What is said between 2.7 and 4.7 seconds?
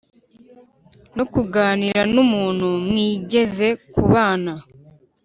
mwigeze kubana.